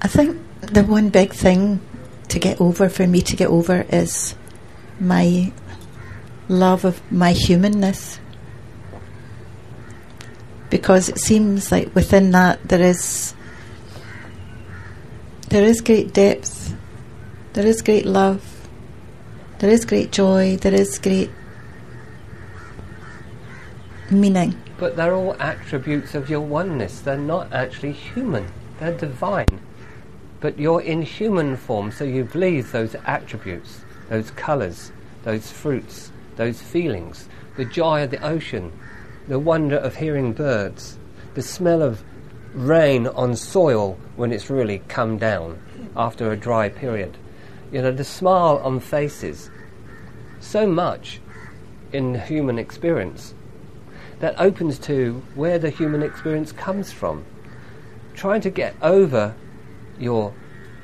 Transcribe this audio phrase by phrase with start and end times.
[0.00, 1.80] I think the one big thing
[2.28, 4.34] to get over, for me to get over, is
[5.00, 5.52] my
[6.48, 8.20] love of my humanness.
[10.70, 13.34] Because it seems like within that there is
[15.48, 16.76] there is great depth,
[17.54, 18.68] there is great love,
[19.60, 21.30] there is great joy, there is great
[24.10, 24.60] meaning.
[24.76, 27.00] But they're all attributes of your oneness.
[27.00, 28.52] They're not actually human.
[28.78, 29.60] They're divine.
[30.40, 34.92] But you're in human form, so you believe those attributes, those colours,
[35.24, 38.72] those fruits, those feelings, the joy of the ocean,
[39.26, 40.98] the wonder of hearing birds,
[41.34, 42.02] the smell of
[42.54, 45.60] rain on soil when it's really come down
[45.96, 47.16] after a dry period.
[47.72, 49.50] You know, the smile on faces.
[50.40, 51.20] So much
[51.92, 53.34] in human experience
[54.20, 57.24] that opens to where the human experience comes from.
[58.14, 59.34] Trying to get over
[59.98, 60.34] your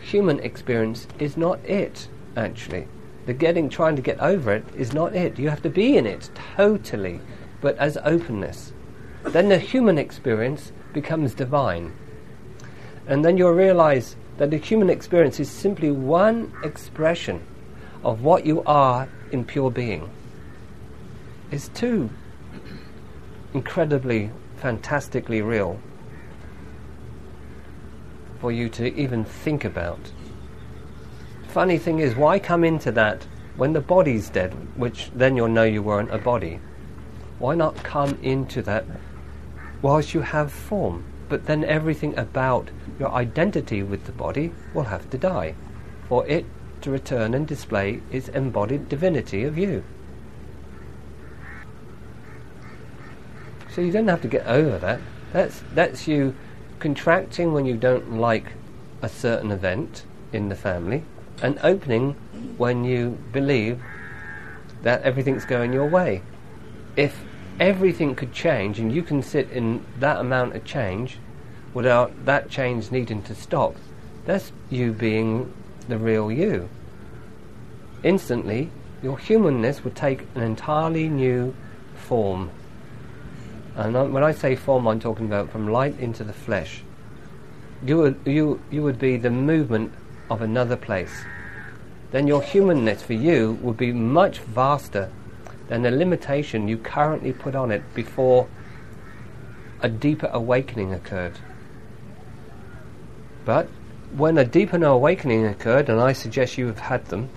[0.00, 2.88] human experience is not it, actually.
[3.26, 5.38] The getting, trying to get over it is not it.
[5.38, 7.20] You have to be in it totally,
[7.60, 8.72] but as openness.
[9.24, 11.92] Then the human experience becomes divine.
[13.06, 17.46] And then you'll realize that the human experience is simply one expression
[18.02, 20.10] of what you are in pure being.
[21.50, 22.10] It's too
[23.54, 25.78] incredibly, fantastically real
[28.42, 30.10] for you to even think about.
[31.46, 33.24] Funny thing is, why come into that
[33.56, 36.58] when the body's dead, which then you'll know you weren't a body?
[37.38, 38.84] Why not come into that
[39.80, 41.04] whilst you have form?
[41.28, 45.54] But then everything about your identity with the body will have to die
[46.08, 46.44] for it
[46.80, 49.84] to return and display its embodied divinity of you.
[53.70, 55.00] So you don't have to get over that.
[55.32, 56.34] That's that's you
[56.82, 58.44] contracting when you don't like
[59.02, 60.02] a certain event
[60.32, 61.04] in the family,
[61.40, 62.12] and opening
[62.56, 63.80] when you believe
[64.82, 66.20] that everything's going your way.
[66.96, 67.20] If
[67.60, 71.18] everything could change and you can sit in that amount of change
[71.72, 73.76] without that change needing to stop,
[74.24, 75.54] that's you being
[75.86, 76.68] the real you.
[78.02, 78.70] Instantly,
[79.04, 81.54] your humanness would take an entirely new
[81.94, 82.50] form
[83.74, 86.82] and when I say form, I'm talking about from light into the flesh.
[87.84, 89.92] You would, you, you would be the movement
[90.30, 91.24] of another place.
[92.10, 95.10] Then your humanness for you would be much vaster
[95.68, 98.46] than the limitation you currently put on it before
[99.80, 101.38] a deeper awakening occurred.
[103.44, 103.68] But
[104.14, 107.30] when a deeper awakening occurred, and I suggest you have had them,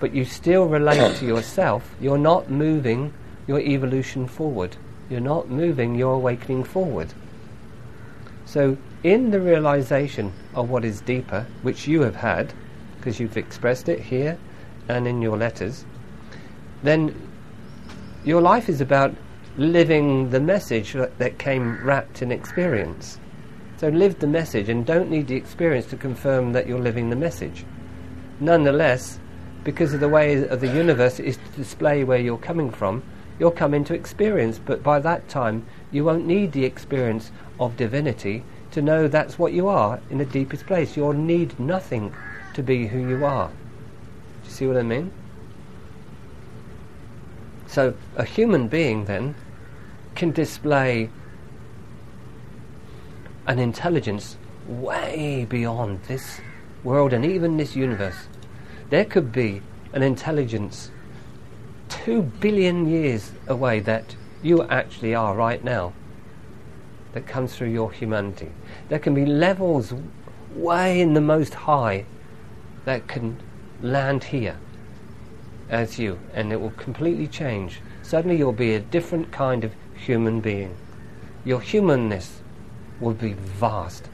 [0.00, 3.12] but you still relate to yourself, you're not moving
[3.46, 4.76] your evolution forward
[5.08, 7.12] you're not moving your awakening forward.
[8.44, 12.52] So, in the realization of what is deeper, which you have had,
[12.96, 14.38] because you've expressed it here
[14.88, 15.84] and in your letters,
[16.82, 17.14] then
[18.24, 19.14] your life is about
[19.56, 23.18] living the message that came wrapped in experience.
[23.76, 27.16] So live the message and don't need the experience to confirm that you're living the
[27.16, 27.64] message.
[28.40, 29.18] Nonetheless,
[29.62, 33.02] because of the way of the universe is to display where you're coming from,
[33.38, 38.44] you'll come into experience, but by that time you won't need the experience of divinity
[38.72, 40.96] to know that's what you are in the deepest place.
[40.96, 42.14] You'll need nothing
[42.54, 43.48] to be who you are.
[43.48, 43.54] Do
[44.44, 45.12] you see what I mean?
[47.66, 49.34] So a human being then
[50.14, 51.10] can display
[53.46, 54.36] an intelligence
[54.66, 56.40] way beyond this
[56.82, 58.28] world and even this universe.
[58.90, 59.62] There could be
[59.92, 60.90] an intelligence
[62.04, 65.90] two billion years away that you actually are right now
[67.14, 68.50] that comes through your humanity.
[68.90, 69.94] There can be levels
[70.54, 72.04] way in the most high
[72.84, 73.40] that can
[73.80, 74.58] land here
[75.70, 77.80] as you, and it will completely change.
[78.02, 80.76] Suddenly, you'll be a different kind of human being.
[81.42, 82.42] Your humanness
[83.00, 84.10] will be vast.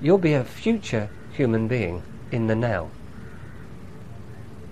[0.00, 2.90] You'll be a future human being in the now.